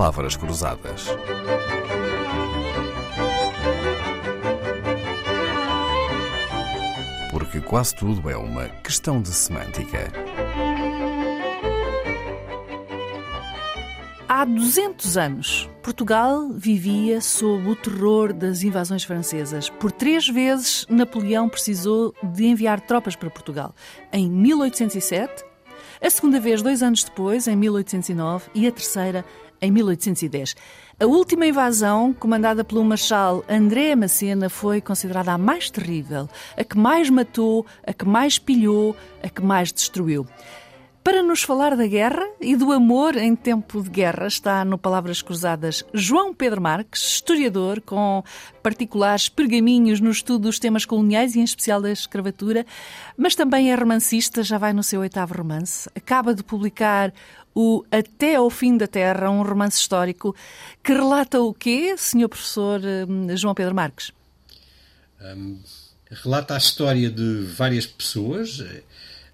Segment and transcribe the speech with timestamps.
[0.00, 1.08] palavras cruzadas.
[7.30, 10.10] Porque quase tudo é uma questão de semântica.
[14.26, 19.68] Há 200 anos, Portugal vivia sob o terror das invasões francesas.
[19.68, 23.74] Por três vezes, Napoleão precisou de enviar tropas para Portugal.
[24.10, 25.44] Em 1807,
[26.00, 29.24] a segunda vez dois anos depois, em 1809, e a terceira
[29.60, 30.56] em 1810.
[30.98, 36.76] A última invasão, comandada pelo Marshal André Macena, foi considerada a mais terrível, a que
[36.76, 40.26] mais matou, a que mais pilhou, a que mais destruiu.
[41.02, 45.22] Para nos falar da guerra e do amor em tempo de guerra, está no Palavras
[45.22, 48.22] Cruzadas João Pedro Marques, historiador com
[48.62, 52.66] particulares pergaminhos no estudo dos temas coloniais e em especial da escravatura,
[53.16, 55.88] mas também é romancista, já vai no seu oitavo romance.
[55.96, 57.14] Acaba de publicar
[57.54, 60.36] o Até ao Fim da Terra, um romance histórico
[60.84, 64.12] que relata o quê, senhor professor hum, João Pedro Marques?
[65.18, 65.58] Um,
[66.10, 68.62] relata a história de várias pessoas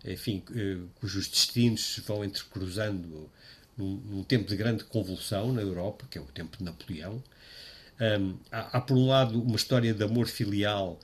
[0.07, 3.31] enfim, eh, cujos destinos vão entrecruzando
[3.77, 7.23] num, num, tempo de grande convulsão na Europa, que é o tempo de Napoleão.
[8.01, 10.99] Um, há, há, por um lado, uma história de amor filial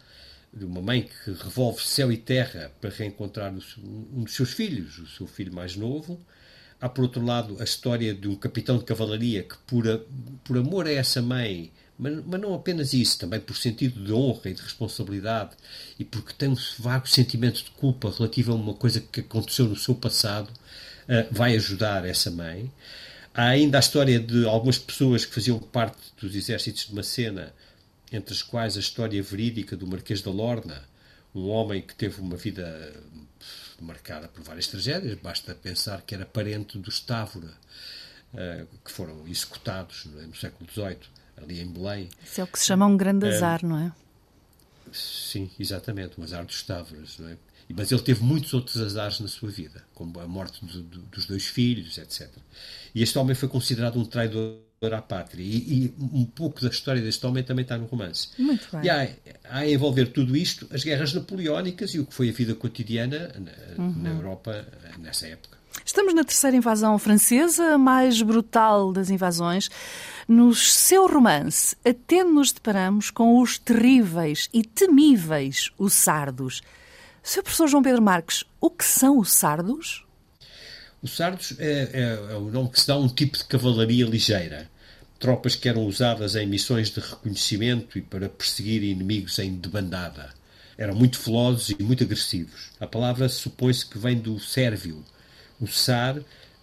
[0.53, 5.07] de uma mãe que revolve céu e terra para reencontrar um dos seus filhos, o
[5.07, 6.21] seu filho mais novo.
[6.81, 10.01] Há, por outro lado, a história de um capitão de cavalaria que, por, a,
[10.45, 11.73] por amor a essa mãe,
[12.03, 15.53] mas, mas, não apenas isso, também por sentido de honra e de responsabilidade
[15.97, 19.77] e porque tem um vago sentimento de culpa relativo a uma coisa que aconteceu no
[19.77, 22.73] seu passado, uh, vai ajudar essa mãe.
[23.33, 27.55] Há ainda a história de algumas pessoas que faziam parte dos exércitos de Macena,
[28.11, 30.83] entre as quais a história verídica do Marquês da Lorna,
[31.33, 32.93] um homem que teve uma vida
[33.81, 37.55] marcada por várias tragédias, basta pensar que era parente dos Távora,
[38.35, 42.09] uh, que foram executados é, no século XVIII ali em Belém.
[42.25, 43.93] Isso é o que se chama um grande azar, não é?
[44.93, 47.37] Sim, exatamente, um azar dos Távoras, não é?
[47.75, 51.27] Mas ele teve muitos outros azares na sua vida, como a morte do, do, dos
[51.27, 52.29] dois filhos, etc.
[52.95, 55.43] E este homem foi considerado um traidor à pátria.
[55.43, 58.29] E, e, um pouco da história deste homem também está no romance.
[58.37, 58.85] Muito bem.
[58.85, 59.09] E há,
[59.45, 63.33] há a envolver tudo isto as guerras napoleónicas e o que foi a vida cotidiana
[63.39, 64.03] na, uhum.
[64.03, 64.67] na Europa
[64.99, 65.62] nessa época.
[65.93, 69.69] Estamos na terceira invasão francesa, a mais brutal das invasões.
[70.27, 76.63] No seu romance, até nos deparamos com os terríveis e temíveis os sardos.
[77.23, 80.03] Seu professor João Pedro Marques, o que são os sardos?
[81.03, 84.07] Os sardos é, é, é o nome que se dá a um tipo de cavalaria
[84.07, 84.71] ligeira.
[85.19, 90.31] Tropas que eram usadas em missões de reconhecimento e para perseguir inimigos em debandada.
[90.79, 92.71] Eram muito velozes e muito agressivos.
[92.81, 95.05] A palavra supõe-se que vem do sérvio,
[95.61, 96.19] o sar,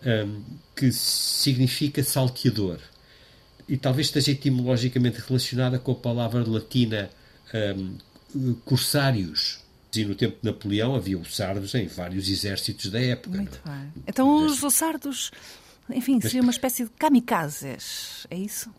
[0.05, 0.43] um,
[0.75, 2.79] que significa salteador.
[3.67, 7.09] E talvez esteja etimologicamente relacionada com a palavra latina
[7.53, 9.59] um, corsários.
[9.95, 13.37] E no tempo de Napoleão havia os sardos em vários exércitos da época.
[13.37, 13.73] Muito não?
[13.73, 13.77] É?
[13.77, 13.91] bem.
[14.07, 15.31] Então os, sardos,
[15.89, 18.71] enfim, seriam uma espécie de kamikazes, é isso?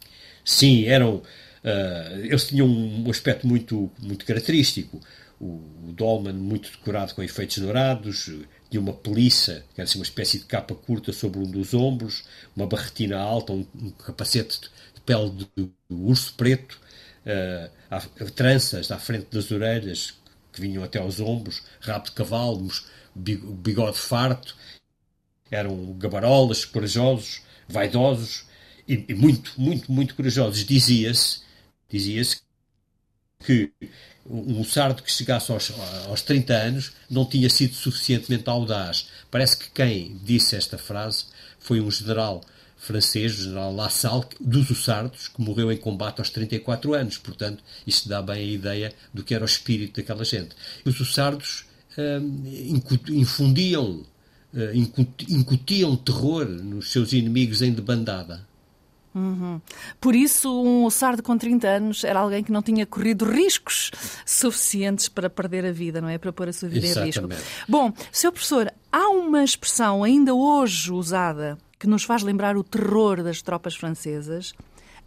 [0.44, 1.16] Sim, eram.
[1.62, 5.00] Uh, eles tinham um aspecto muito, muito característico.
[5.40, 8.30] O, o muito decorado com efeitos dourados,
[8.68, 12.24] de uma peliça, que era assim uma espécie de capa curta sobre um dos ombros,
[12.54, 14.60] uma barretina alta, um, um capacete
[14.94, 16.78] de pele de, de urso preto,
[17.26, 20.14] uh, tranças à frente das orelhas
[20.52, 22.68] que vinham até aos ombros, rabo de cavalo,
[23.14, 24.54] bigode farto,
[25.50, 28.44] eram gabarolas, corajosos, vaidosos
[28.86, 30.64] e, e muito, muito, muito corajosos.
[30.64, 31.40] Dizia-se
[31.90, 32.42] dizia-se
[33.44, 33.72] que
[34.26, 35.72] um sardo que chegasse aos,
[36.06, 39.08] aos 30 anos não tinha sido suficientemente audaz.
[39.30, 41.24] Parece que quem disse esta frase
[41.58, 42.42] foi um general
[42.76, 47.18] francês, o general Lassalle, dos Ussardos, que morreu em combate aos 34 anos.
[47.18, 50.54] Portanto, isto dá bem a ideia do que era o espírito daquela gente.
[50.84, 51.64] Os Ussardos
[51.98, 52.42] hum,
[53.10, 54.02] infundiam,
[54.54, 58.48] hum, incutiam terror nos seus inimigos em debandada.
[59.14, 59.60] Uhum.
[60.00, 63.90] Por isso, um sardo com 30 anos era alguém que não tinha corrido riscos
[64.24, 66.16] suficientes para perder a vida, não é?
[66.16, 67.18] Para pôr a sua vida Exatamente.
[67.18, 67.44] em risco.
[67.68, 68.30] Bom, Sr.
[68.30, 73.74] Professor, há uma expressão ainda hoje usada que nos faz lembrar o terror das tropas
[73.74, 74.52] francesas,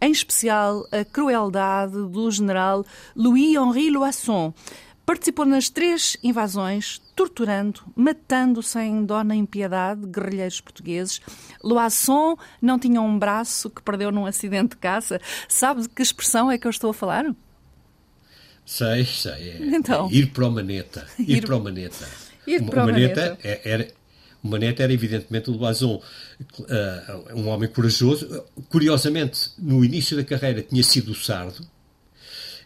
[0.00, 2.84] em especial a crueldade do general
[3.16, 4.52] Louis-Henri Loisson.
[5.06, 11.20] Participou nas três invasões, torturando, matando sem dó nem piedade guerrilheiros portugueses.
[11.62, 15.20] Loisson não tinha um braço que perdeu num acidente de caça.
[15.48, 17.34] Sabe de que expressão é que eu estou a falar?
[18.66, 19.50] Sei, sei.
[19.50, 20.08] É, então.
[20.08, 21.06] É ir para o maneta.
[21.18, 22.08] Ir, ir para o maneta.
[22.46, 23.20] Ir para o maneta.
[23.20, 23.88] maneta é, era,
[24.42, 26.02] O Manete era evidentemente o Blason,
[26.58, 28.44] uh, um homem corajoso.
[28.68, 31.66] Curiosamente, no início da carreira tinha sido o Sardo.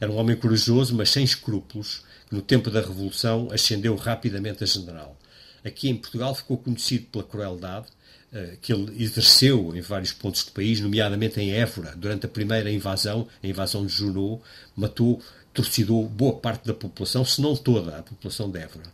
[0.01, 5.17] Era um homem corajoso, mas sem escrúpulos, no tempo da Revolução ascendeu rapidamente a general.
[5.65, 7.87] Aqui em Portugal ficou conhecido pela crueldade
[8.33, 12.71] uh, que ele exerceu em vários pontos do país, nomeadamente em Évora, durante a primeira
[12.71, 14.43] invasão, a invasão de Junot,
[14.77, 15.23] matou
[15.53, 18.85] torcidou boa parte da população, se não toda a população de Évora.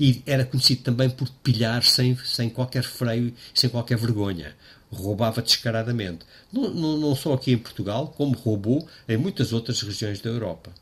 [0.00, 4.54] E era conhecido também por pilhar sem, sem qualquer freio, sem qualquer vergonha.
[4.90, 6.20] Roubava descaradamente.
[6.50, 10.72] Não, não, não só aqui em Portugal, como roubou em muitas outras regiões da Europa.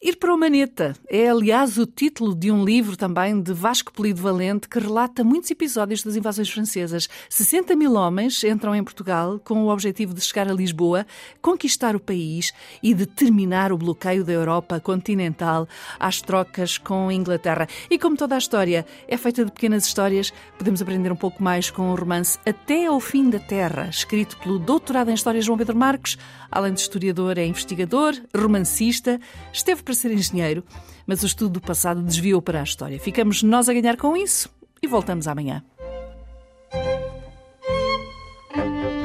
[0.00, 4.22] Ir para o Maneta é, aliás, o título de um livro também de Vasco Polido
[4.22, 7.08] Valente que relata muitos episódios das invasões francesas.
[7.28, 11.04] 60 mil homens entram em Portugal com o objetivo de chegar a Lisboa,
[11.42, 15.66] conquistar o país e de terminar o bloqueio da Europa continental
[15.98, 17.66] às trocas com a Inglaterra.
[17.90, 21.70] E como toda a história é feita de pequenas histórias, podemos aprender um pouco mais
[21.70, 25.76] com o romance Até ao Fim da Terra, escrito pelo doutorado em História João Pedro
[25.76, 26.16] Marcos.
[26.50, 29.20] Além de historiador, é investigador, romancista,
[29.58, 30.64] esteve para ser engenheiro,
[31.06, 32.98] mas o estudo do passado desviou para a história.
[32.98, 34.48] Ficamos nós a ganhar com isso
[34.82, 35.62] e voltamos amanhã.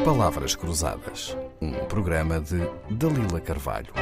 [0.06, 2.60] Palavras Cruzadas, um programa de
[2.90, 3.94] Dalila Carvalho.